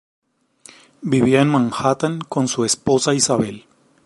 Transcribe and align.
Vivía 1.03 1.41
en 1.43 1.49
Manhattan 1.49 2.21
con 2.21 2.47
su 2.47 2.65
esposa, 2.65 3.13
Isabel. 3.13 3.67